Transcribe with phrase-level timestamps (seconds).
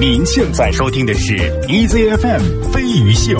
[0.00, 3.36] 您现在收听的是 EZFM 飞鱼秀。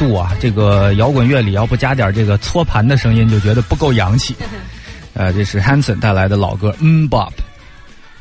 [0.00, 4.34] 度啊，这个摇滚乐里要不加点这个搓盘的声音，就觉得不够洋气。
[5.12, 7.28] 呃，这是 Hanson 带来的老歌《嗯 Bob》。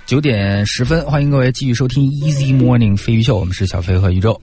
[0.05, 4.41] 九点十分，欢迎各位继续收听 Easy Morning 飞鱼秀，我们是小飞和宇宙。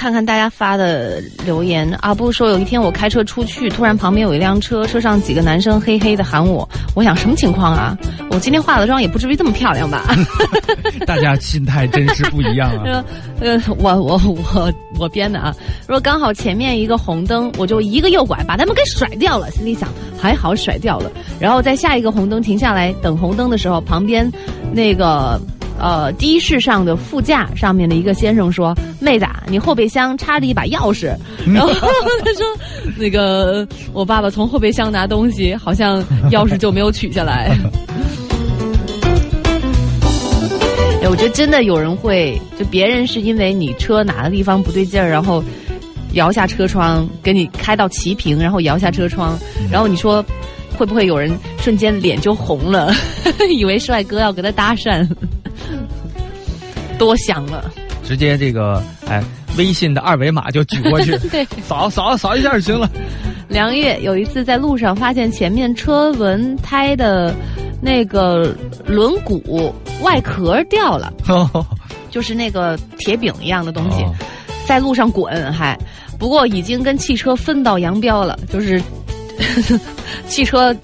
[0.00, 1.86] 嗯，看看大家发的留言。
[2.00, 7.96] 阿布说，有一天我开车出去，突然旁边有一辆车，车上几个男生嘿嘿的喊我，我想什么情况啊？
[8.30, 10.16] 我今天化了妆，也不至于这么漂亮吧？
[11.06, 13.04] 大家心态真是不一样啊！
[13.40, 15.54] 呃，我我我我编的啊。
[15.86, 19.88] 说刚好前面一个红灯，我就一个右拐把他们给甩掉了，心里想
[20.18, 21.10] 还好甩掉了。
[21.38, 24.30] 然后在下一个红灯停下来等红灯的时候，旁边
[24.72, 25.38] 那个。
[25.80, 31.16] 呃，的士上的副驾上面的一个先生说：“妹子，你后备箱插着一把钥匙。”
[31.52, 32.44] 然后他说
[32.98, 37.50] ：“那个我爸爸从后备箱拿东西，好像钥匙就没有取下来。
[41.02, 45.42] ”哎，我觉得真的有人会，就别人是因为你车哪个地方不对劲儿，然后
[46.12, 49.38] 摇下车窗，给你开到齐平，然后摇下车窗，
[49.70, 50.24] 然后你说。
[50.78, 52.90] 会不会有人瞬间脸就红了，
[53.54, 55.06] 以为帅哥要跟他搭讪，
[57.00, 57.64] 多想了。
[58.04, 59.22] 直接这个哎，
[59.56, 62.90] 微信的二维码就举过去， 对，扫扫扫一下就行了。
[63.48, 67.34] 梁月有一次在路上发现前面车轮胎的
[67.80, 68.54] 那个
[68.86, 71.10] 轮毂外壳掉了，
[72.10, 74.04] 就是那个铁饼一样的东西，
[74.66, 75.78] 在路上滚还，
[76.18, 78.82] 不过已经跟汽车分道扬镳了，就是
[80.28, 80.76] 汽车。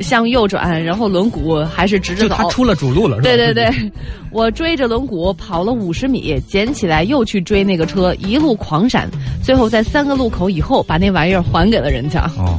[0.00, 2.28] 向右转，然后轮毂还是直着走。
[2.28, 3.28] 就他出了主路了，是吧？
[3.28, 3.92] 对对对，
[4.30, 9.08] 我追着轮毂跑了五十米，捡起来又去追那个车，一路狂闪，
[9.42, 12.22] 最后在三个路口以后把那玩意儿还给了人家。
[12.36, 12.58] 哦。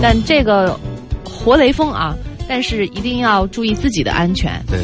[0.00, 0.78] 但这个
[1.24, 2.14] 活雷锋啊，
[2.48, 4.52] 但是一定要注意自己的安全。
[4.70, 4.80] 对。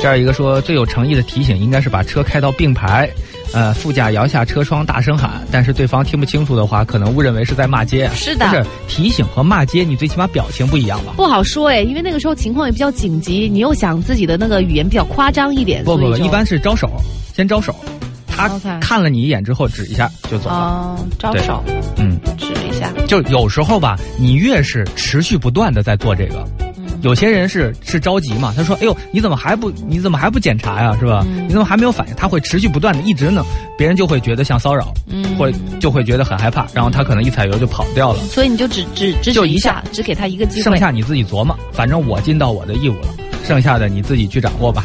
[0.00, 3.10] 这样一个说最有诚意的提醒，应该是把车开到并排。
[3.52, 8.08] 呃，副驾摇下车窗，大声喊，但是对方听不清楚的话，可能误认为是在骂街。
[8.14, 11.12] 是的，是提醒和骂街，你最起码表情不一样吧？
[11.16, 15.84] 不好说哎，因为那个时候情况也比较紧急，你又想自己的那个语言比较夸张一点。
[15.84, 16.90] 不不不，一般是招手，
[17.34, 17.74] 先招手，
[18.26, 18.48] 他
[18.80, 20.54] 看了你一眼之后指一下就走了。
[20.54, 21.64] 哦，招手，
[21.96, 22.92] 嗯，指一下。
[23.06, 26.46] 就有时候吧，你越是持续不断的在做这个。
[27.02, 28.52] 有些人是是着急嘛？
[28.56, 30.96] 他说：“哎呦，你怎么还不你怎么还不检查呀？
[30.98, 31.24] 是吧？
[31.46, 33.44] 你怎么还没有反应？”他会持续不断的一直呢，
[33.76, 34.92] 别人就会觉得像骚扰，
[35.38, 35.50] 或
[35.80, 38.20] 就会觉得很害怕，然后他可能一踩油就跑掉了。
[38.24, 40.64] 所以你就只只只就一下，只给他一个机会。
[40.64, 43.08] 剩下你自己琢磨，反正我尽到我的义务了，
[43.44, 44.84] 剩下的你自己去掌握吧。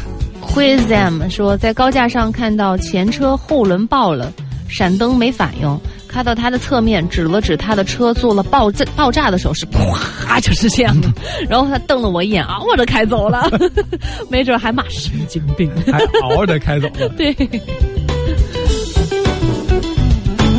[0.54, 4.32] Quizam 说，在高架上看到前车后轮爆了，
[4.68, 5.80] 闪灯没反应。
[6.14, 11.08] 开到他的侧面，指了指他的车做了爆炸爆炸的手势，咵就是这样的。
[11.48, 13.50] 然后他瞪了我一眼，嗷的开走了，
[14.30, 17.08] 没准还骂神经病，还嗷的开走了。
[17.18, 17.34] 对。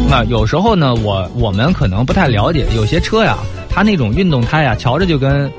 [0.09, 3.37] 那有时候呢，我我们可能不太了解，有些车呀，
[3.69, 5.49] 它那种运动胎呀，瞧着就跟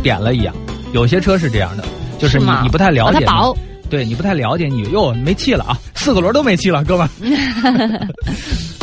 [0.00, 0.54] 扁了一样。
[0.92, 1.82] 有些车是这样的，
[2.20, 3.26] 就是你你不太了解，
[3.90, 7.08] 对你不太了解，你哟没气了啊，四个轮都没气了，哥们。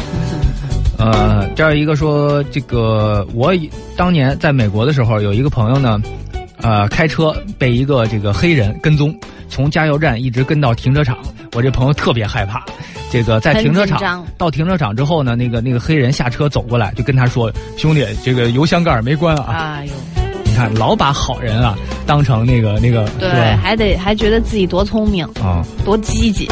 [0.98, 3.54] 呃，这儿一个说，这个我
[3.96, 6.02] 当年在美国的时候，有一个朋友呢，
[6.62, 9.16] 呃，开车被一个这个黑人跟踪，
[9.48, 11.18] 从加油站一直跟到停车场。
[11.54, 12.64] 我这朋友特别害怕，
[13.10, 19.94] 这个在停车场到停车场之后呢，那个那个黑人下车走过来，就跟他说：“兄弟，这个油箱盖没关啊。”哎呦，
[20.46, 26.48] 你看老把好人啊当成那个那个，对，还得还觉得自己多聪明啊，多积极。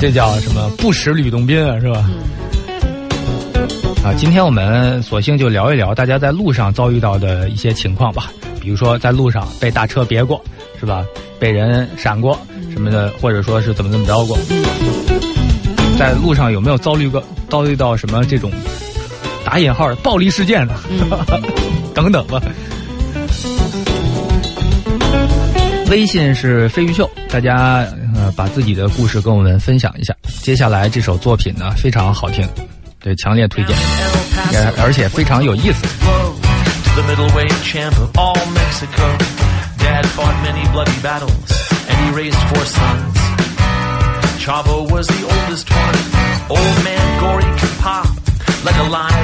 [0.00, 0.70] 这叫什么？
[0.78, 2.08] 不识吕洞宾啊，是吧？
[4.04, 8.30] 啊，今天我们索性就聊一聊大家在路上遭遇到的一些情况吧。
[8.60, 10.40] 比如说在路上被大车别过，
[10.78, 11.04] 是吧？
[11.40, 12.38] 被人闪过
[12.70, 14.38] 什么的，或者说是怎么怎么着过。
[15.98, 18.52] 在路上有没有遭遇过遭遇到什么这种
[19.44, 20.74] 打引号的暴力事件呢？
[21.92, 22.40] 等等吧。
[25.90, 27.84] 微信是飞鱼秀，大家
[28.18, 30.14] 呃把自己的故事跟我们分享一下。
[30.42, 32.46] 接下来这首作品呢非常好听，
[33.00, 33.76] 对，强烈推荐，
[34.82, 35.86] 而且非常有意思。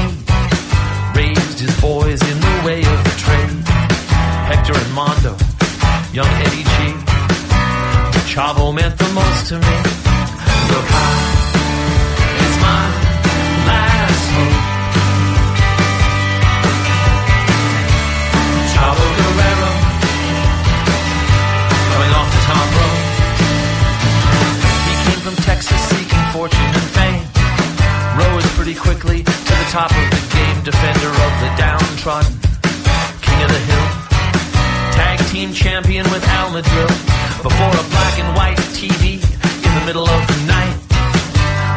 [8.33, 9.77] Chavo meant the most to me.
[10.73, 11.21] Look high,
[12.41, 12.83] it's my
[13.69, 14.57] last hope.
[18.73, 19.73] Chavo Guerrero,
[21.93, 23.05] coming off the top rope.
[24.89, 27.29] He came from Texas seeking fortune and fame.
[28.17, 32.33] Rose pretty quickly to the top of the game, defender of the downtrodden,
[35.43, 36.89] team champion with Al Madrid
[37.43, 39.19] before a black and white TV
[39.67, 40.77] in the middle of the night.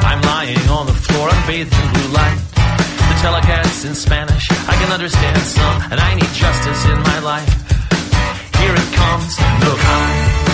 [0.05, 2.37] I'm lying on the floor, I'm bathed in blue light.
[2.53, 7.49] The telecast's in Spanish, I can understand some, and I need justice in my life.
[8.59, 9.33] Here it comes,
[9.65, 10.44] look high,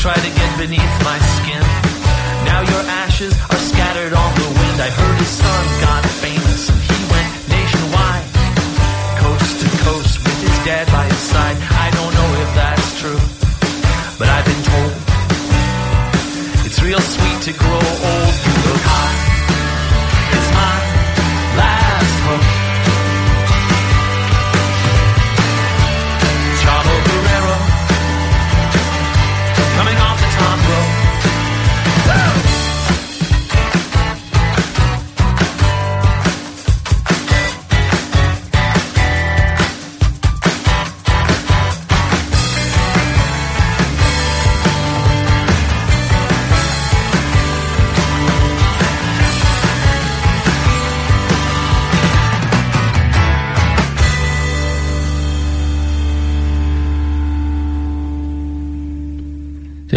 [0.00, 1.60] try to get beneath my skin.
[2.48, 4.80] Now your ashes are scattered on the wind.
[4.80, 6.49] I heard his son got famous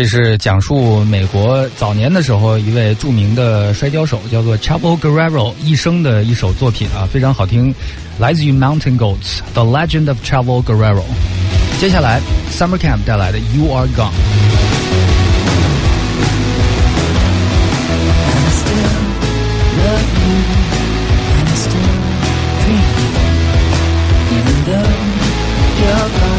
[0.02, 7.74] 这是讲述美国早年的时候一位着名的摔跤手，叫做 Chavo Guerrero 一生的一首作品啊，非常好听，
[8.18, 11.00] 来自于 Mountain Goats，《The Legend of Chavo Guerrero》。
[11.80, 12.20] 接下来
[12.52, 14.10] Summer Camp 带来的《You Are Gone》。
[18.00, 18.92] I still
[19.78, 20.36] love you,
[21.38, 21.96] and I still
[22.62, 23.24] dream of you.
[24.36, 24.92] Even though
[25.80, 26.31] you're gone,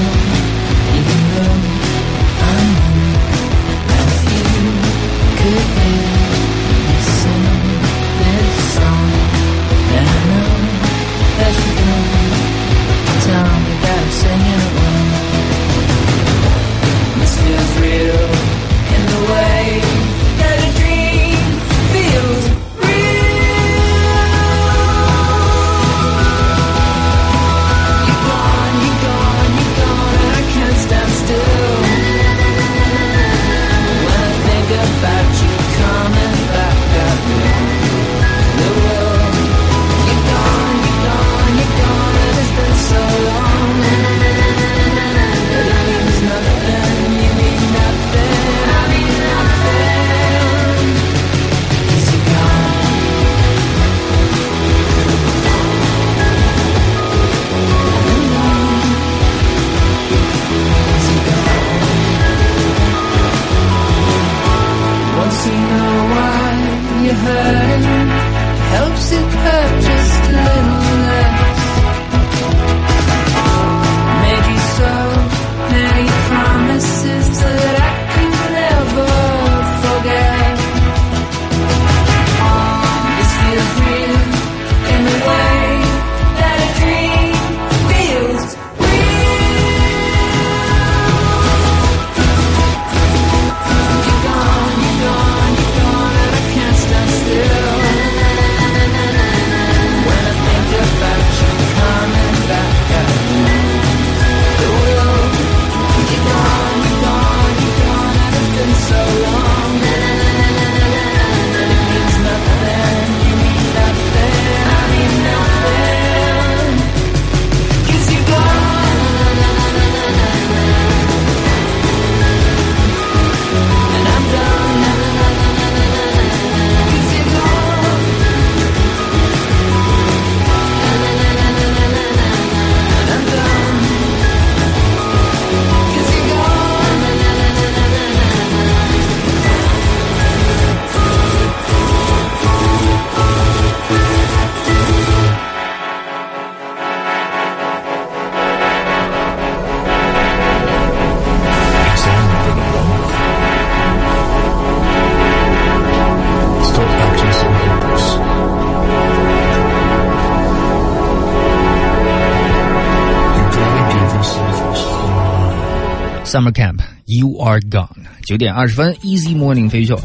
[166.35, 167.87] Summer Camp, You Are Gone。
[168.26, 169.97] 九点二十分，Easy Morning 飞秀。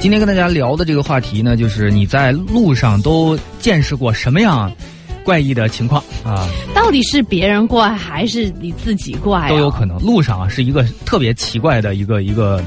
[0.00, 4.72] 今天跟大家聊的这个话题呢，就是你在路上都见识过什么样
[5.26, 6.48] 怪异的情况啊？
[6.74, 9.48] 到底是别人怪还是你自己怪、啊？
[9.50, 9.98] 都有可能。
[9.98, 12.64] 路上啊，是一个特别奇怪的一个一个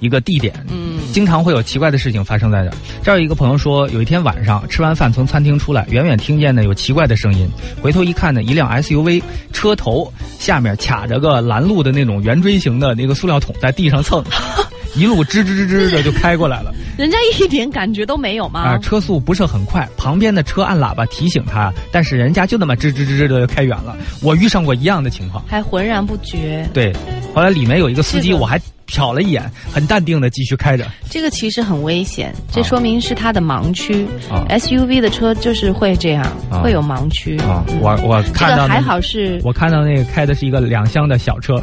[0.00, 2.74] 一个地点，嗯，经常会有奇怪的事情发生在这儿。
[3.02, 7.48] 这儿有一个朋友说，有一天晚上吃完饭从餐厅出来，远远听见呢有奇怪的声音，
[7.80, 14.24] 回头一看呢，一辆 SUV 车头下面卡着个拦路的那种圆锥形的那个塑料桶在地上蹭，
[14.96, 16.74] 一路吱吱吱吱的就开过来了。
[16.96, 18.60] 人家一点感觉都没有吗？
[18.60, 23.96] 啊、车速不是很快，旁边的车按喇叭提醒他，但是人家就那么吱吱吱吱的就开远了。
[24.22, 25.42] 我遇上过一样的情况。
[25.48, 26.68] 还浑然不觉。
[26.74, 26.92] 对，
[27.34, 29.42] 后来里面有一个司机，这个我还瞟了一眼，
[29.72, 30.84] 很淡定的继续开着。
[31.08, 34.06] 这个其实很危险，这说明是它的盲区。
[34.30, 37.38] 啊 SUV 的车就是会这样，啊会有盲区。
[37.38, 41.54] 啊，嗯我我看到那个还好是我看到那个开的是一个两厢的小车，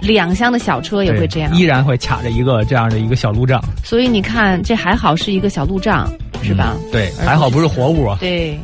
[0.00, 6.10] 两厢的小车也会这样依，然会卡着一个这样的一个小路障，所以你看这还好是一个小路障，
[6.42, 6.74] 是吧？
[6.76, 8.16] 嗯对，还好不是活物啊。
[8.20, 8.58] 对，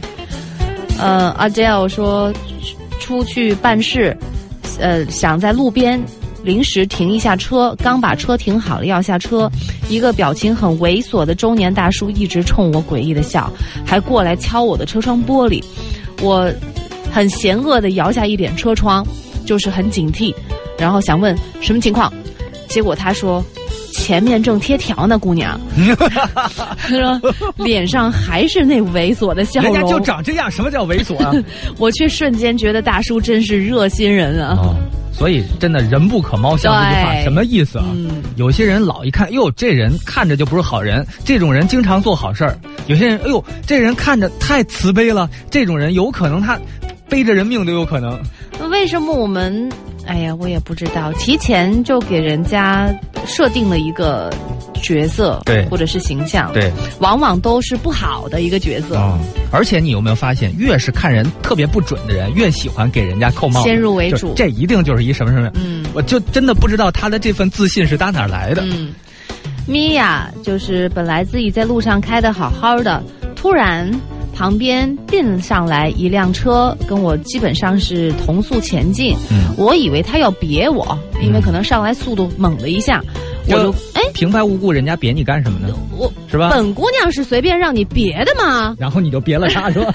[0.98, 2.32] 呃，阿 Jel 说
[2.98, 4.16] 出去办事，
[4.78, 6.00] 呃，想在路边
[6.42, 9.50] 临时停一下车，刚把车停好了要下车，
[9.88, 13.52] 一个表情很猥琐的中年大叔一直冲我诡异的笑，
[13.84, 15.62] 还过来敲我的车窗玻璃，
[16.22, 16.50] 我
[17.12, 19.06] 很嫌恶的摇下一点车窗，
[19.44, 20.34] 就是很警惕，
[20.78, 22.12] 然后想问什么情况，
[22.68, 23.44] 结果他说。
[24.10, 25.56] 前面正贴条呢，姑娘。
[26.34, 27.20] 他说，
[27.64, 29.72] 脸上还是那猥琐的笑容。
[29.72, 31.32] 人家就长这样，什么叫猥琐啊？
[31.78, 34.58] 我却瞬间觉得大叔真是热心人啊！
[34.58, 34.74] 哦，
[35.12, 37.84] 所以真的人不可貌相这句话什么意思啊？
[37.94, 42.50] 嗯有些人老一看，哟，这人看着就不是好人，这种人经常做好事儿；
[42.88, 46.58] 有些人，哎呦，这人看着太慈悲了，这种人有可能他
[47.08, 48.20] 背着人命都有可能。
[48.70, 49.70] 为什么我们？
[50.10, 52.92] 哎呀，我也不知道，提前就给人家
[53.24, 54.28] 设定了一个
[54.82, 59.16] 角色，对或者是形象，，对，往往都是不好的一个角色，啊、
[59.52, 65.48] 而且你有没有发现，越是看人特别不准的人，越喜欢给人家扣帽子，先入为主这一定就是一什么什么。
[65.54, 68.62] 嗯我就真的不知道他的这份自信是打哪儿来的。
[68.64, 68.92] 嗯。
[69.66, 73.00] 米娅就是本来自己在路上开的好好的，
[73.36, 73.88] 突然
[74.40, 79.14] 旁边并上来一辆车，跟我基本上是同速前进。
[79.30, 83.04] 嗯，我以为他要别我，因为可能上来速度猛了一下，
[83.46, 85.74] 我就哎，平白无故人家别你干什么呢？
[85.96, 86.50] 我是吧？
[86.50, 88.74] 本姑娘是随便让你别的吗？
[88.78, 89.92] 然后你就别了他，是吧？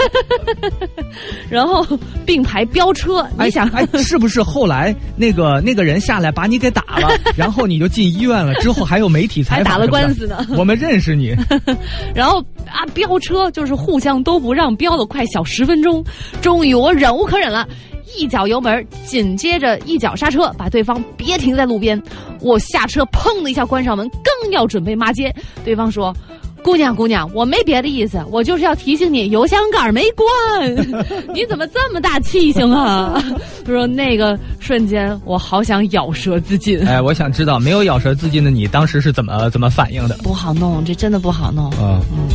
[1.50, 1.86] 然后
[2.26, 8.54] 并排飙车，你想，哎，哎是不是后来那个那个人下来把你给打了，然后你就进医院了？
[8.56, 11.36] 之后还有媒体采访，还打了官司呢我们认识你，
[12.14, 16.04] 然后啊飙车就是互相都不让，飙了快小十分钟，
[16.42, 17.68] 终于我忍无可忍了。
[18.18, 22.02] 一脚油门，紧接着一脚刹车，把对方别停在路边。
[22.42, 26.16] 我下车，砰的一下关上门，刚要准备骂街，对方说
[26.64, 30.26] ：“姑娘，姑娘，我没别的意思，我就是要提醒你，油箱盖没关。
[31.34, 33.22] 你怎么这么大气性啊？”
[33.66, 40.16] 他说那个瞬间，我好想咬舌自尽，哎，我想知道没有咬舌自尽的你当时是怎么怎么反应的？
[40.18, 41.74] 不好弄，这真的不好弄。
[41.80, 42.00] 嗯。
[42.16, 42.30] 嗯、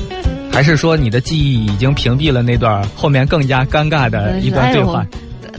[0.51, 5.07] 还是说你的记忆已经屏蔽了那段后面更加尴尬的一段对话？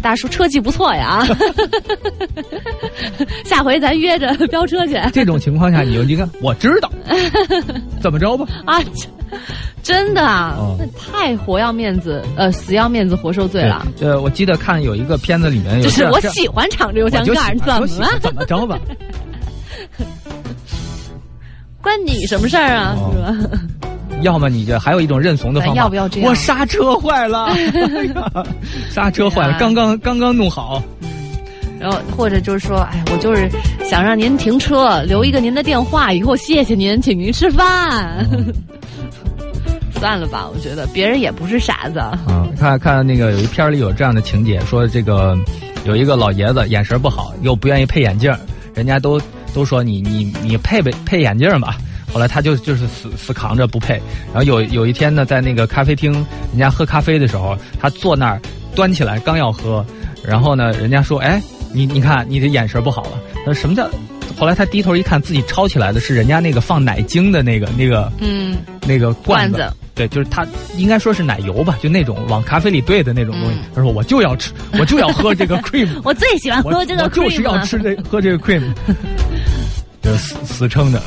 [0.01, 1.25] 大叔车技不错呀，
[3.45, 6.91] 下回咱约着飙车去这种情况下，你就一个我知道，
[8.01, 8.45] 怎么着吧？
[8.65, 8.79] 啊！
[9.81, 13.85] 真的啊，哦那太活要面子，呃，死要面子活受罪了。
[13.97, 18.19] 对呃，我记得看有一个片子里面有就是我喜欢敞着油箱盖，喜怎么了？
[18.19, 18.77] 怎么着吧？
[21.81, 22.93] 关你什么事儿啊？
[22.97, 23.90] 哦是吧？
[24.21, 27.49] 要么你就还有一种认怂的方法，要不要这样我刹车坏了，
[28.89, 30.81] 刹车坏了，啊刚刚刚刚弄好。
[31.79, 33.49] 然后或者就是说，哎，我就是
[33.83, 38.23] 想让您停车，留一个您的电话，以后谢谢您，请您吃饭。
[39.99, 41.97] 算了吧，我觉得别人也不是傻子。
[41.99, 45.35] 啊，看看那个有一片儿里有这样的情节，说这个
[45.85, 48.39] 有一个老爷子眼神不好，又不愿意配眼镜儿，
[48.75, 49.19] 人家都
[49.53, 51.77] 都说你你你配配配眼镜儿吧。
[52.13, 54.01] 后来他就就是死死扛着不配。
[54.33, 56.11] 然后有有一天呢，在那个咖啡厅，
[56.51, 58.41] 人家喝咖啡的时候，他坐那儿
[58.75, 59.85] 端起来刚要喝，
[60.23, 61.41] 然后呢，人家说：“哎，
[61.73, 63.89] 你你看你的眼神不好了。”他说：“什么叫？”
[64.37, 70.43] 后来他低头一看，自己抄起来的是人家那个放奶精的那个那个嗯，那个罐子，对，就是他
[70.77, 73.55] 应该说是奶油吧，就那种往咖啡里兑的那种东西。
[73.55, 78.63] 嗯他说我就要吃，我就要喝这个 cream，我最喜欢喝这个我就是 cream 我就是要吃这喝这个 cream，
[80.01, 81.01] 就死死撑的。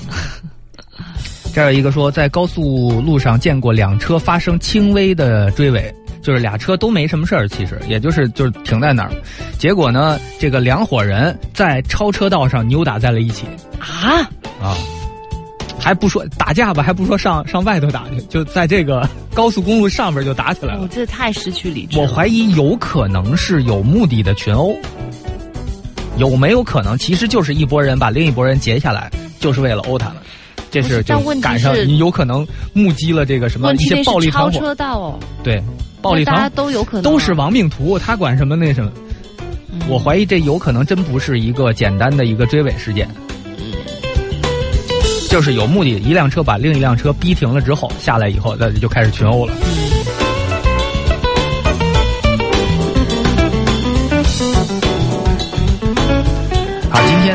[1.54, 9.12] 这儿有一个说，在高速路上见过两车发生轻微的追尾，就是俩车都没什么事儿，其实也就是就是停在那儿，
[9.56, 13.46] 结果呢，这个两伙人在超车道上扭打在了一起
[13.78, 14.28] 啊！
[14.60, 14.74] 啊，
[15.78, 20.88] 还不说打架吧，还不说上上外头打去，就在这个高速公路上边就打起来了我。
[20.88, 22.02] 这太失去理智了。
[22.02, 24.74] 我怀疑有可能是有目的的群殴，
[26.16, 30.16] 有没有可能其实就是一拨人把另一拨人截下来，就是为了殴他们？
[30.82, 35.62] 这是是就赶上是你有可能目击了这个什么一些暴力是超团伙，车道哦，对，
[36.02, 38.90] 暴力那大家团伙都有可能啊都是亡命徒，他管什么那什么？
[38.96, 43.08] 嗯我怀疑这有可能真不是一个简单的一个追尾事件，
[45.28, 49.52] 就是有目的，一辆车把另一辆车逼停了之后，下来以后，那就开始群殴了。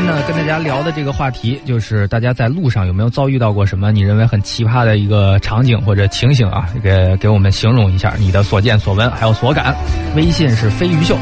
[0.00, 6.66] 天呢，跟大家聊的这个话题就是大家在路上有没有遭遇到过什么你认为很奇葩的一个场景或者情形啊？
[6.82, 9.76] 给给我们形容一下你的所见所闻还有所感。
[10.16, 11.18] 微信是飞鱼秀。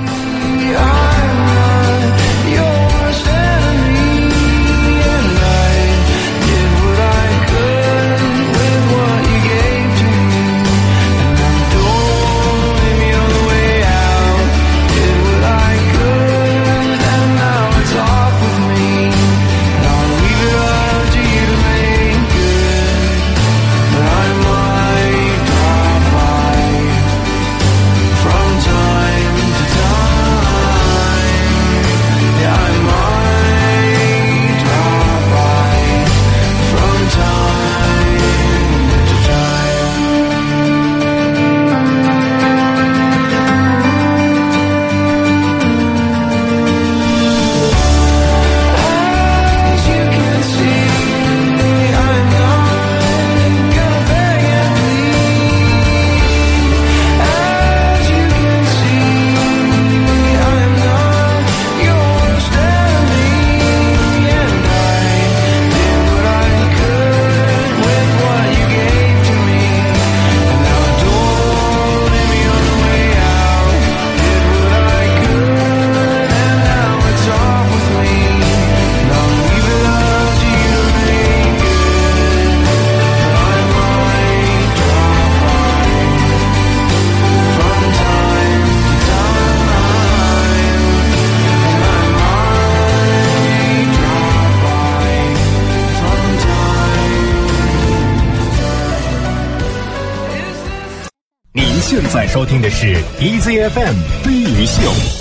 [102.38, 105.17] 收听的是 EZFM 飞鱼秀。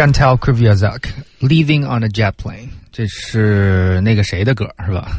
[0.00, 1.10] Chantal Kreviazak
[1.42, 5.10] Leaving on a Jet Plane，这是那个谁的歌是吧？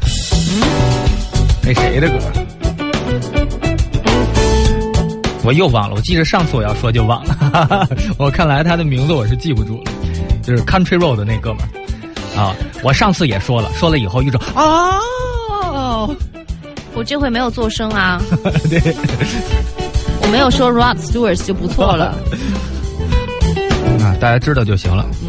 [1.62, 2.18] 那谁的歌？
[5.44, 9.92] 我又忘了，我记着上次我要说就忘了， 我看来他的名字我是记不住了，
[10.42, 12.52] 就是 Country Road 的那哥们儿啊。
[12.82, 14.98] 我上次也说了，说了以后一种啊，
[16.92, 18.20] 我这回没有做声啊，
[18.68, 18.80] 对，
[20.22, 22.18] 我没有说 Rod Stewart 就不错了。
[24.02, 25.06] 啊，大家知道就行了。
[25.22, 25.28] 嗯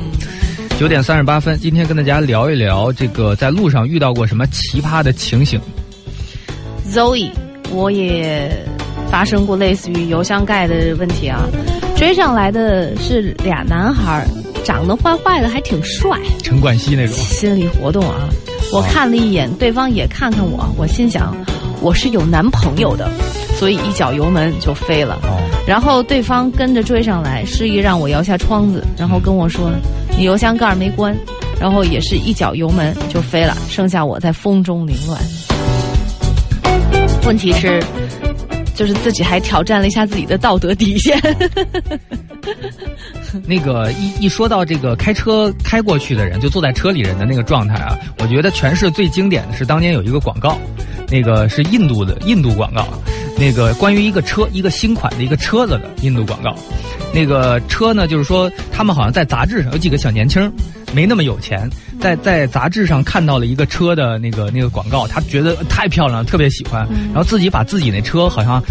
[0.79, 5.62] 九点三十八分，今天跟大家聊一聊这个在路上遇到过什么奇葩的情形。
[6.91, 7.29] Zoe，
[7.71, 8.51] 我也
[9.09, 11.47] 发生过类似于油箱盖的问题啊。
[11.95, 14.27] 追上来的是俩男孩儿，
[14.65, 18.27] 长得坏坏的，还挺帅，陈冠希那种，心理活动啊。
[18.73, 21.38] 我看了一眼，对方也看看我，我心想
[21.81, 23.09] 我是有男朋友的，
[23.57, 25.19] 所以一脚油门就飞了。
[25.21, 29.71] 哦，然后对方跟着追上来，示意让我摇下窗子，然后跟我说
[30.17, 31.15] ：“你油箱盖没关。”
[31.60, 35.21] 然后也是一脚油门就飞了，剩下我在风中凌乱。
[37.26, 37.82] 问题是，
[38.76, 41.17] 就是自己还挑战了一下自己的道德底线。
[43.47, 50.58] 那个一一说到这个开车开过去的人，就坐在车里人的那个状态啊，我觉得全市最经典的是当年有一个广告，
[51.10, 52.86] 那个是印度的印度广告，
[53.38, 56.56] 那个关于一个车一个新款的一个车子的印度广告，
[57.13, 60.52] 那个车呢，就是说他们好像在杂志上有几个小年轻
[60.93, 61.69] 没那么有钱，
[62.00, 68.62] 在在杂志上看到了一个车的那个那个广告，他觉得太漂亮了，特别喜欢，然后自己把自己那车好像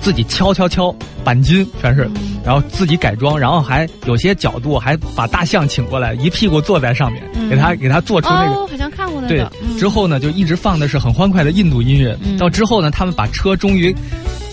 [0.00, 2.08] 自己敲敲敲，钣金全是，
[2.44, 8.81] 然后自己改装，然后还有些角度还把大象请过来，一屁股坐在上面，给他给他做出那个。
[9.36, 12.16] 对。，嗯之后呢，就一直放的是很欢快的印度音乐。
[12.24, 13.94] 嗯到之后呢，他们把车终于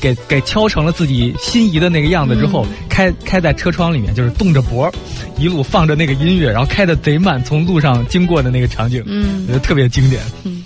[0.01, 4.91] 给给敲成了自己心仪的那个样子之后，开开在车窗里面，就是动着脖，
[5.37, 10.21] 一路放着那个音乐，然后开的贼慢，从路上经过的那个场景，嗯我觉得特别经典。
[10.43, 10.63] 嗯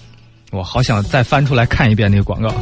[0.51, 2.53] 我好想再翻出来看一遍那个广告。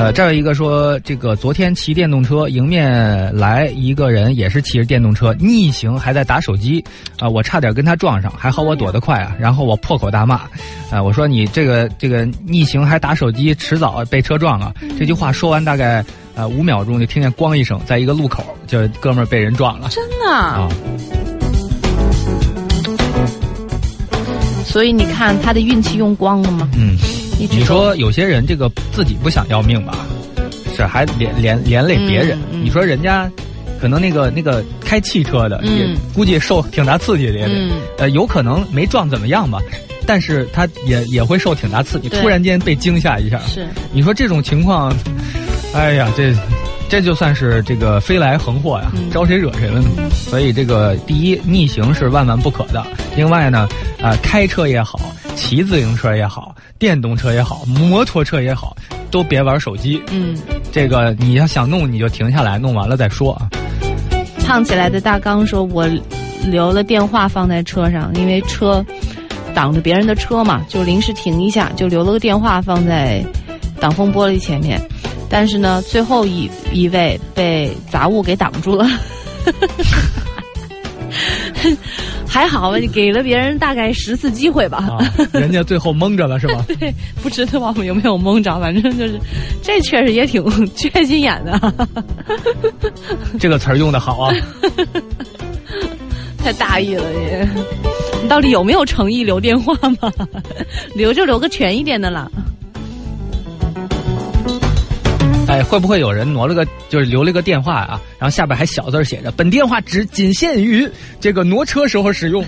[0.00, 6.82] 呃，这有一个说，这个昨天骑电动车，迎面来一个人，也是骑着电动车逆行，还在打手机，
[7.18, 10.36] 啊、我差点跟他撞上，还好我躲得快啊，然后我破口大骂，
[10.90, 14.72] 啊、我说你这个这个逆行还打手机，迟早被车撞啊！
[14.98, 16.02] 这句话说完大概
[16.34, 20.68] 呃五秒钟，就听见咣一声，在一个路口，就哥们儿被人撞了真的啊，啊！
[24.64, 26.70] 所以你看他的运气用光了吗？
[26.74, 26.96] 嗯，
[27.40, 30.06] 一直你说有些人这个自己不想要命吧，
[30.76, 32.38] 是还连连连累别人。
[32.52, 33.30] 嗯嗯你说人家
[33.80, 39.58] 可能那个那个开汽车的、嗯也估计受挺大刺激的也得，嗯呃，有可能没撞怎么样吧，
[40.06, 43.40] 但是他也也会受挺大刺激，突然间被惊吓一下。
[43.46, 44.94] 是你说这种情况，
[45.72, 46.34] 哎呀，这
[46.90, 49.88] 这就算是这个飞来横祸呀，嗯招谁惹谁了呢？
[50.28, 52.84] 所以这个第一，逆行是万万不可的。
[53.16, 53.66] 另外呢，
[54.02, 55.00] 啊、开车也好，
[55.36, 58.76] 骑自行车也好，电动车也好，摩托车也好，
[59.10, 60.00] 都别玩手机。
[60.10, 60.36] 嗯，
[60.70, 63.48] 这个你要想弄，你就停下来，弄完了再说啊。
[64.46, 65.88] 胖起来的大刚说：“我
[66.44, 68.84] 留了电话放在车上，因为车
[69.54, 73.24] 挡着别人的车嘛，就临时停一下，就留了个电话放在
[73.80, 74.80] 挡风玻璃前面。
[75.28, 78.86] 但是呢，最后一一位被杂物给挡住了。
[82.32, 84.78] 还好吧，你给了别人大概十次机会吧。
[84.78, 84.98] 啊，
[85.32, 86.64] 人家最后蒙着了是吧？
[86.78, 89.18] 对，不知道我们有没有蒙着，反正就是，
[89.62, 90.42] 这确实也挺
[90.74, 91.74] 缺心眼的，
[93.38, 94.32] 这个词儿用的好啊。
[96.38, 97.48] 太大意了你。
[98.22, 100.12] 你到底有没有诚意留电话吗？
[100.94, 102.30] 留就留个全一点的啦。
[105.50, 108.00] 哎，会不会有人挪了个，就是留了个电话啊？
[108.20, 112.40] 然后下边还小字儿写着“本电话只仅限于这个挪车时候使用”。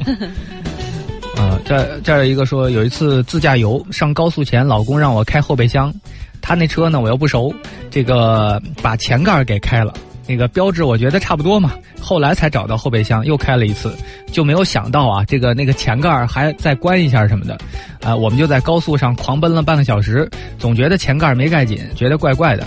[1.37, 5.93] 啊，这这儿有一个说，有一次自驾游上高速前，老公让我开后备箱，
[6.41, 7.53] 他那车呢我又不熟，
[7.91, 9.93] 这个把前盖儿给开了，
[10.33, 13.95] 那个标志我觉得差不多嘛，后来才找到后备箱，又开了一次，
[14.33, 17.59] 就没有想到啊，这个那个前盖儿还再关一下什么的，
[18.03, 20.27] 啊，我们就在高速上狂奔了半个小时，
[20.59, 22.67] 总觉得前盖儿没盖紧，觉得怪怪的，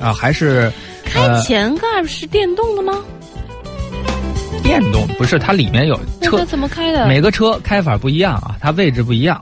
[0.00, 0.72] 啊，还是
[1.04, 2.94] 开呃前盖是电动的吗？
[4.60, 7.06] 电动，不是它里面有车，怎么开的？
[7.06, 9.40] 每个车开法不一样啊，它位置不一样，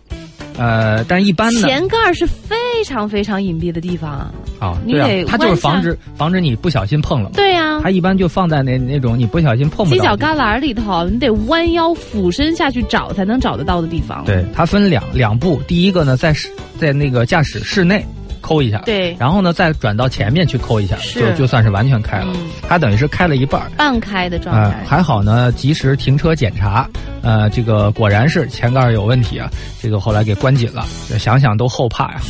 [0.58, 4.32] 呃，但一般的前盖是非常非常隐蔽的地方啊。
[4.58, 7.34] 啊，你得，对啊它就是防止防止你不小心碰了嘛。
[7.34, 10.00] 对呀、它一般就放在那那种你不小心碰不犄。
[10.00, 14.24] 角旮旯里头，你得弯腰俯身下去找才能找得到的地方。
[14.24, 18.04] 对，它分两两步，第一个呢，在室在那个驾驶室内
[18.52, 19.16] 抠一下，对。
[19.18, 22.28] 然后呢再转到前面去抠一下，就就算是完全开了。
[22.34, 22.50] 嗯。
[22.68, 23.70] 它等于是开了一半儿。
[23.76, 26.86] 半开的状呃态。，还好呢，及时停车检查，
[27.22, 29.48] 呃，这个果然是前盖有问题啊，
[29.80, 30.86] 这个后来给关紧了，
[31.18, 32.20] 想想都后怕呀，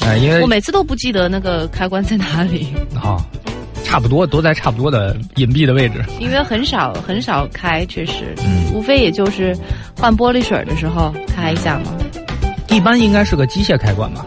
[0.00, 3.22] 呃，因为我每次都不记得那个开关在哪里，啊，
[3.84, 8.56] 差不多都在差不多的隐蔽的位置，因为很少很少开，确实，嗯。
[8.74, 9.56] 无非也就是
[9.96, 11.92] 换玻璃水的时候开一下嘛。
[12.68, 14.26] 一般应该是个机械开关吧，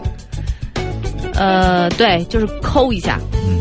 [1.40, 3.18] 呃，对，就是抠一下。
[3.32, 3.58] 嗯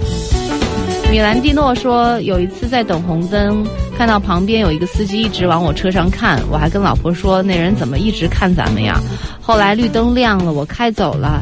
[1.09, 3.65] 米兰蒂诺说，有一次在等红灯，
[3.97, 8.99] 看到旁边有一个司机一直往我车上看，我还跟老婆说那人怎么一直看咱们呀？
[9.41, 11.41] 后来绿灯亮了，我开走了。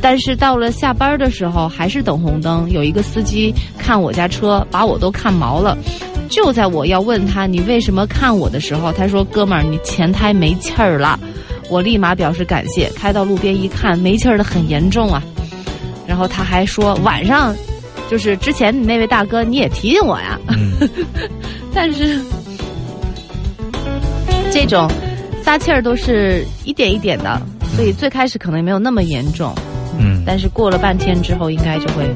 [0.00, 5.76] 但是到了下班的时候，还是等红灯，有一个司机看我家车，把我都看毛了。
[6.28, 11.18] 就在我要问他你为什么看我的时候，他说：“哥们儿，你前胎没气儿了。”
[11.68, 15.22] 我立马表示感谢，开到路边一看，没气儿的很严重啊。
[16.06, 17.54] 然后他还说晚上，
[18.08, 20.72] 就是之前你那位大哥你也提醒我呀，嗯，
[21.74, 22.20] 但是
[24.52, 24.88] 这种
[25.42, 27.42] 撒气儿都是一点一点的，
[27.74, 29.52] 所以最开始可能也没有那么严重，
[29.98, 32.08] 嗯但是过了半天之后，应该就会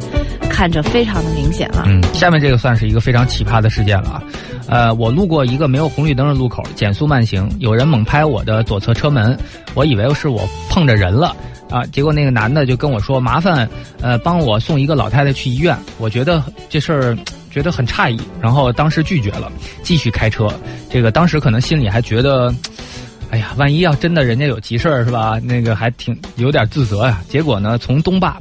[0.61, 1.85] 看着非常的明显了。
[1.87, 4.23] 嗯，下面这个算是一个非常奇葩的事件了啊。
[4.69, 9.35] 呃，我路过一个没有红绿灯的路口，减速慢行，有人猛拍我的左侧车门，
[9.73, 11.35] 我以为是我碰着人了
[11.71, 13.67] 啊，结果那个男的就跟我说麻烦
[14.03, 17.17] 呃帮我送一个老太太去医院，我觉得这事儿。
[17.51, 19.51] 觉得很诧异，然后当时拒绝了，
[19.83, 20.49] 继续开车。
[20.89, 22.55] 这个当时可能心里还觉得，
[23.31, 25.37] 哎呀，万一要真的人家有急事儿是吧？
[25.43, 27.21] 那个还挺有点自责呀。
[27.29, 28.41] 结果呢，从东坝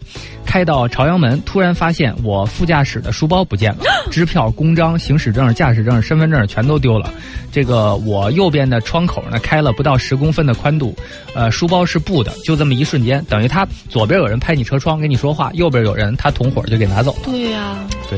[0.49, 7.13] 开到朝阳门，突然发现我副驾驶的书包不见了， 支票、公章、行驶证、驾驶证、身份证全都丢了。
[7.51, 10.95] 这个我右边的窗口呢开了不到十公分的宽度，
[11.35, 17.19] 呃，书包是布的，就这么一瞬间，等于他左边有人拍你车窗跟你说话，右边有人他同伙就给拿走了。
[17.25, 17.77] 对呀、
[18.09, 18.17] 对，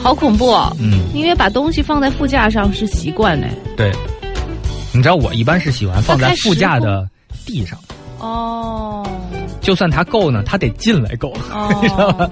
[0.00, 0.76] 好恐怖哦！
[0.78, 3.48] 嗯，因为把东西放在副驾上是习惯呢。
[3.76, 3.90] 对。
[4.92, 7.04] 你知道我一般是喜欢放在副驾的
[7.44, 7.76] 地上，
[8.20, 9.04] 哦
[9.64, 11.32] 就算他够呢，他得进来够，
[11.82, 12.30] 你知道吗哦，？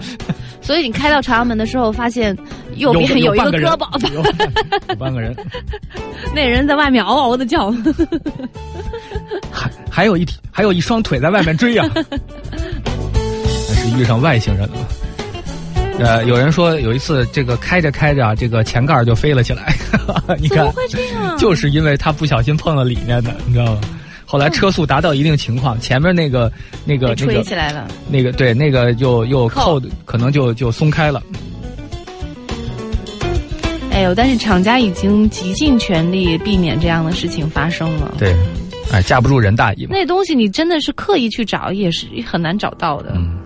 [0.61, 2.37] 所以你开到朝阳门的时候，发现
[2.77, 5.35] 右边有一个胳膊，半个人，
[6.35, 7.75] 那人在外面嗷嗷的叫。
[9.51, 12.03] 还还有一，还有一双腿在外面追呀、那
[13.75, 14.77] 是遇上外星人了。
[15.99, 19.75] 呃，有人说有一次这个开着开着啊，这个前盖就飞了起来，
[20.39, 21.37] 你看怎么，会这样？
[21.39, 23.81] 就是因为他不小心碰了里面的，你知道吗？
[24.33, 26.51] 后来车速达到一定情况，前面那个
[26.87, 27.87] 那个那个起来了。
[28.11, 31.23] 那个对那个又又扣可能就就松开了。
[33.91, 38.15] 哎呦，但是厂家已经极尽全力避免这样的事情发生了。
[38.17, 38.35] 对，
[38.91, 39.91] 哎，架不住人大意嘛。
[39.93, 43.13] 那东西你真的是刻意去找，也是很难找到的。
[43.15, 43.37] 嗯，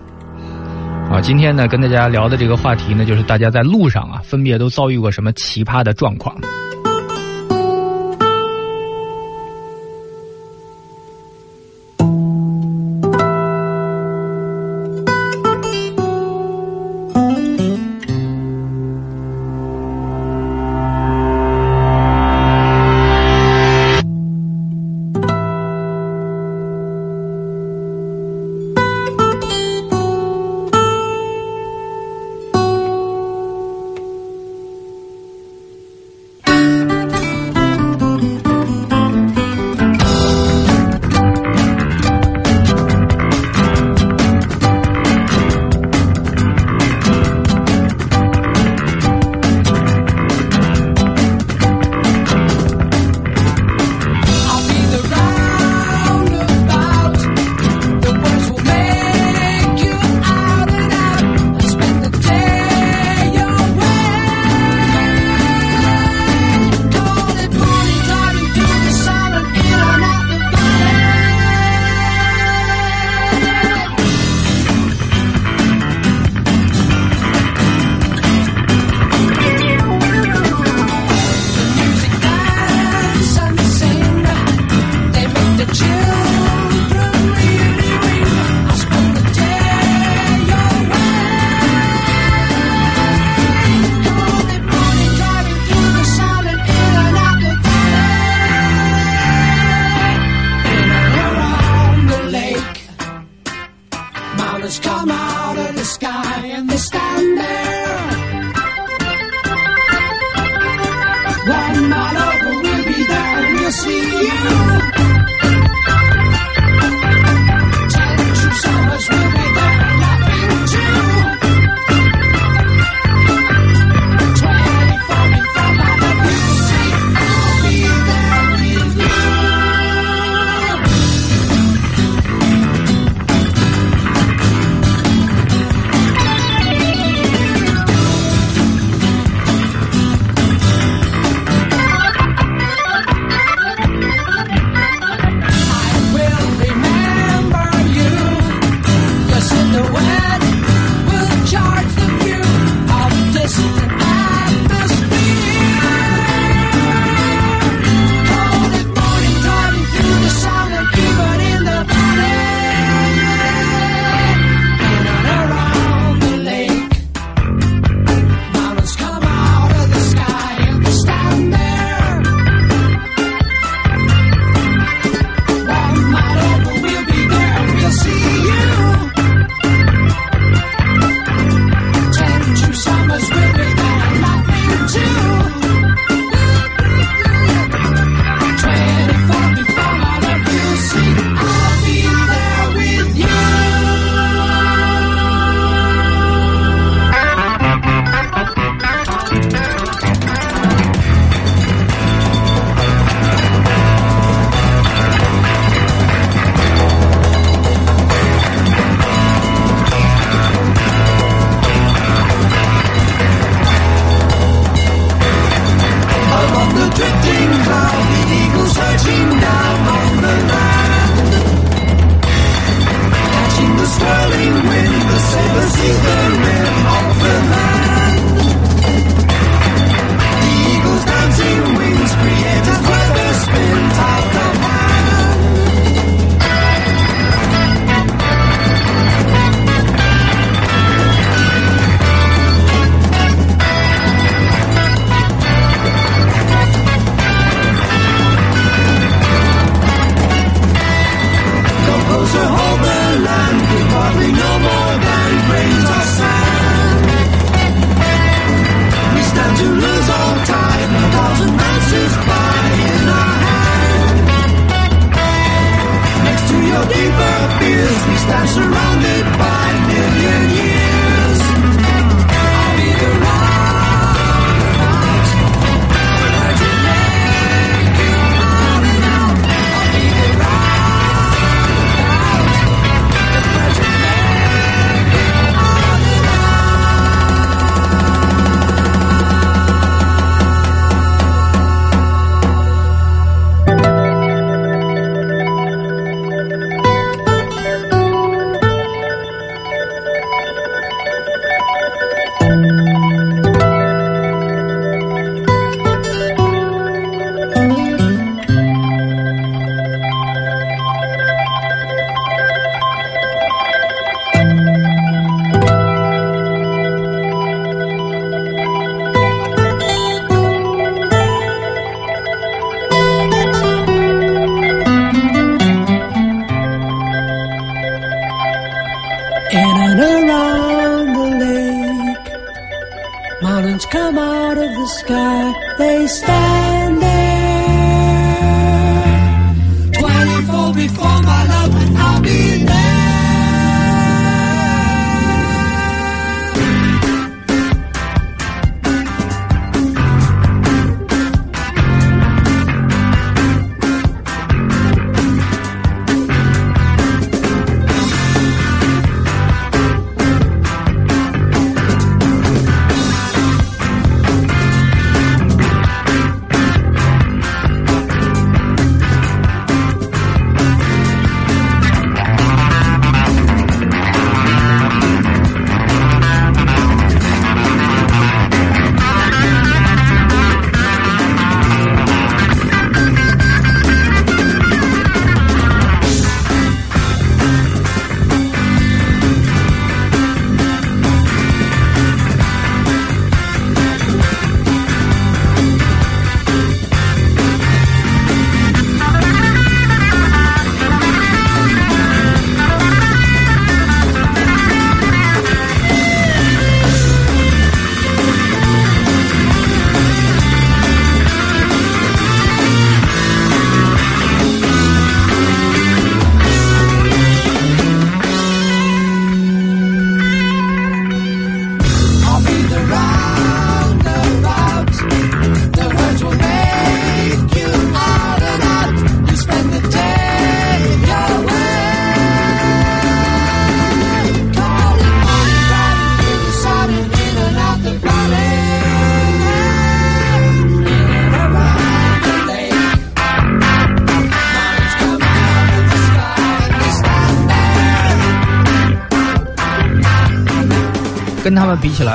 [1.11, 6.33] 啊，今天呢跟大家聊的这个话题呢，就是大家在路上啊，分别都遭遇过什么奇葩的状况。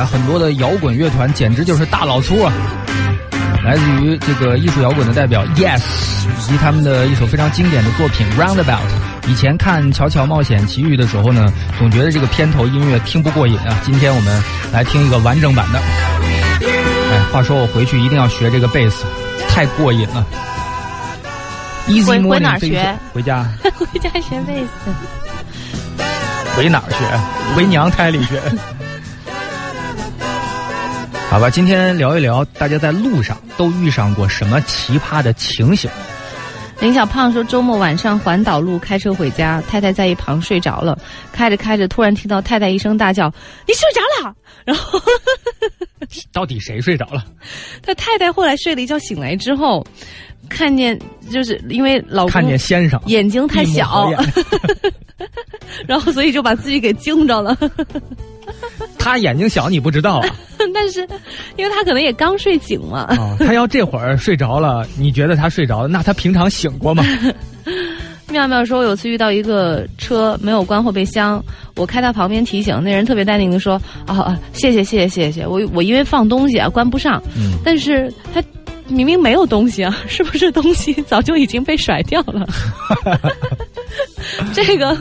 [0.05, 2.53] 很多的摇滚乐团简直就是大老粗啊！
[3.65, 5.81] 来自于这个艺术摇滚的代表 Yes，
[6.27, 8.81] 以及他们的一首非常经典的作品 Roundabout。
[9.29, 11.47] 以前看《乔乔冒险奇遇》的时候呢，
[11.79, 13.79] 总觉得这个片头音乐听不过瘾啊。
[13.85, 14.43] 今天我们
[14.73, 15.79] 来听一个完整版的。
[15.79, 19.05] 哎，话说我回去一定要学这个贝斯，
[19.49, 20.27] 太过瘾了。
[21.87, 23.47] Easy 回回 morning 哪学回家。
[23.79, 24.91] 回家学贝斯。
[26.57, 27.55] 回哪儿学？
[27.55, 28.41] 回娘胎里学。
[31.33, 35.91] 好吧，今天聊一聊大家在路上都遇上过什么奇葩的情形。
[36.79, 40.99] 林小胖说，周末晚上环岛路开车回家，太太在一旁睡着了，
[41.33, 43.33] 开着开着，突然听到太太一声大叫
[43.67, 44.35] ：“你睡着了！”
[44.67, 45.01] 然后
[46.35, 47.25] 到底谁睡着了？
[47.81, 49.83] 他太太后来睡了一觉醒来之后，
[50.51, 54.07] 看见就是因为老公看见先生眼睛太小，
[55.89, 57.57] 然后所以就把自己给惊着了。
[58.99, 60.29] 他眼睛小你不知道啊？
[60.75, 61.01] 但是，
[61.57, 65.89] 因为他可能也刚睡醒嘛，啊，他要这会儿睡着了，你觉得他睡着了？
[65.89, 67.05] 那他平常醒过吗？
[68.31, 71.43] 妙妙说，有次遇到一个车没有关后备箱，
[71.77, 73.75] 我开到旁边提醒，那人特别淡定的说
[74.07, 78.43] ：“啊啊，谢谢谢谢谢谢，我我因为放东西啊关不上，嗯但是他
[78.89, 82.47] 明明没有东西啊， 是不是东西早就已经被甩掉了？
[84.55, 84.97] 这个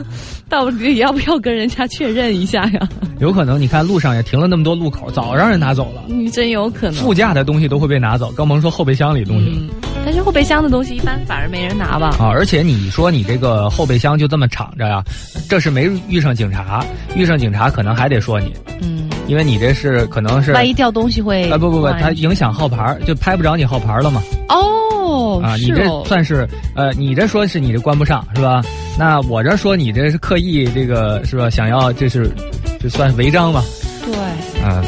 [0.52, 2.88] 到底要不要跟人家确认一下呀？
[3.20, 6.02] 有可能，你看路上也停了那么多路口，早让人拿走了。
[6.06, 6.96] 你真有可能。
[6.96, 9.56] 副驾的东西都会被拿走，更甭说后备箱里东西了。
[9.56, 9.70] 嗯，
[10.04, 12.08] 但是后备箱的东西一般反而没人拿吧？
[12.18, 15.02] 啊，而且你说你这个后备箱就这么敞着呀，
[15.48, 16.84] 这是没遇上警察，
[17.16, 24.22] 遇上警察可能还得说你，嗯，因为你这是可能是万一掉东西会啊不不不，它影响号牌儿，就拍不着你号牌了嘛。
[24.48, 28.62] 哦啊，你这算是呃，你这说是你这关不上是吧？
[28.98, 31.48] 那我这说你这是刻意这个是吧？
[31.48, 32.30] 想要这是
[32.80, 33.64] 这算违章吧？
[34.04, 34.14] 对。
[34.62, 34.82] 啊。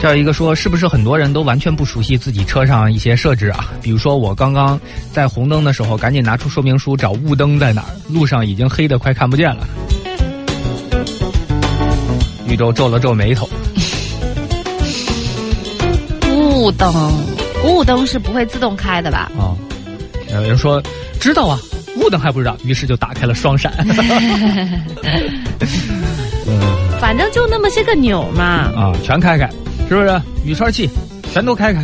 [0.00, 3.70] 这儿一个说，是不是很多人都完全不熟悉自己车上一些设置啊？
[3.80, 4.78] 比如说我刚刚
[5.12, 9.64] 在红灯的时候，赶紧拿出说明书找雾灯在哪儿，路上已经黑的快看不见了。
[12.52, 13.48] 宇宙皱了皱眉头，
[16.30, 16.92] 雾灯，
[17.64, 19.32] 雾灯是不会自动开的吧？
[19.38, 19.56] 啊，
[20.34, 20.82] 有人说
[21.18, 21.58] 知道啊，
[21.96, 23.72] 雾灯还不知道，于是就打开了双闪。
[26.46, 26.60] 嗯
[27.00, 28.44] 反正就那么些个钮嘛。
[28.44, 29.48] 啊，全开开，
[29.88, 30.20] 是不是？
[30.44, 30.86] 雨刷器
[31.32, 31.82] 全都开开。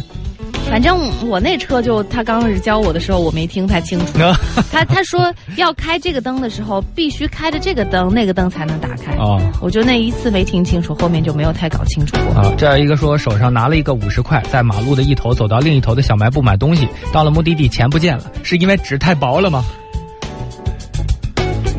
[0.70, 4.22] 反正我那车就他刚开始教我的时候，我没听太清楚。
[4.22, 4.38] 啊
[4.70, 9.14] 他他说要开这个灯的时候，必须开着这个灯，那个灯才能打开。
[9.16, 12.34] 哦我就那一次没听清楚，后面就没有太搞清楚过。
[12.34, 12.52] 啊！
[12.56, 19.64] 这样一个说手上拿了一个五十块，在马路的一头走到另一头的小卖部买东西，到了目的地钱不见了，是因为纸太薄了吗？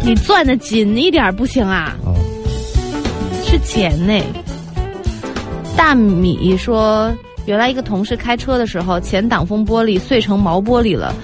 [0.02, 1.96] 你攥的紧一点不行啊？
[2.04, 2.16] 哦，
[3.46, 4.20] 是钱呢。
[5.78, 7.14] 大米说，
[7.50, 11.16] 原来一个同事开车的时候，前挡风玻璃碎成毛玻璃了。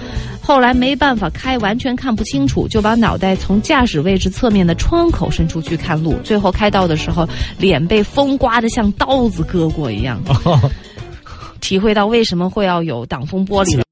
[0.42, 6.16] 后来没办法开，完全看不清楚，就把脑袋从驾驶位置侧面的窗口伸出去看路。
[6.24, 7.24] 最后开到的时候，
[7.58, 10.20] 脸被风刮得像刀子割过一样，
[11.62, 13.85] 体会到为什么会要有挡风玻璃了。